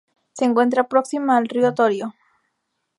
[0.33, 2.15] Se encuentra próxima al río Torío.